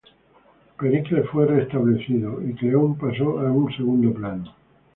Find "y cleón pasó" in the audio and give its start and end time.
2.41-3.37